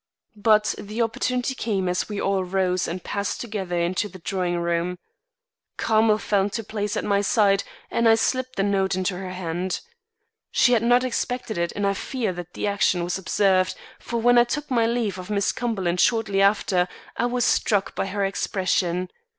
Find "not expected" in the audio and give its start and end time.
10.81-11.59